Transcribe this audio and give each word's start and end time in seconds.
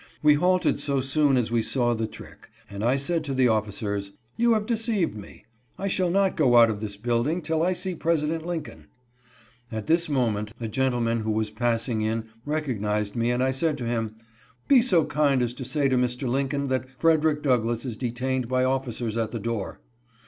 We 0.23 0.33
halted 0.33 0.79
so 0.79 0.99
soon 0.99 1.37
as 1.37 1.51
we 1.51 1.61
saw 1.61 1.93
the 1.93 2.07
trick, 2.07 2.49
and 2.67 2.83
I 2.83 2.95
said 2.95 3.23
to 3.25 3.35
the 3.35 3.49
officers:" 3.49 4.13
You 4.35 4.53
have 4.55 4.65
deceived 4.65 5.13
me. 5.15 5.45
I 5.77 5.87
shall 5.89 6.09
not 6.09 6.35
go 6.35 6.57
out 6.57 6.71
of 6.71 6.81
this 6.81 6.97
building 6.97 7.43
till 7.43 7.61
I 7.61 7.73
see 7.73 7.93
President 7.93 8.43
Lincoln." 8.43 8.87
At 9.71 9.85
this 9.85 10.09
moment 10.09 10.53
a 10.59 10.67
gentleman 10.67 11.19
who 11.19 11.29
was 11.29 11.51
passing 11.51 12.01
in 12.01 12.27
recognized 12.47 13.15
me, 13.15 13.29
and 13.29 13.43
I 13.43 13.51
said 13.51 13.77
to 13.77 13.85
him:" 13.85 14.15
Be 14.67 14.81
so 14.81 15.05
kind 15.05 15.39
as 15.43 15.53
to 15.53 15.63
say 15.63 15.87
to 15.89 15.97
Mr. 15.99 16.27
Lincoln 16.27 16.65
that 16.69 16.87
Frederick 16.97 17.43
Douglass 17.43 17.85
is 17.85 17.95
detained 17.95 18.47
by 18.47 18.63
officers 18.63 19.17
at 19.17 19.29
the 19.29 19.39
door." 19.39 19.81